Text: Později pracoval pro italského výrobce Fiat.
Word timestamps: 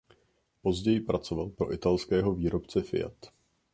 Později 0.61 0.99
pracoval 0.99 1.49
pro 1.49 1.73
italského 1.73 2.33
výrobce 2.35 2.81
Fiat. 2.83 3.13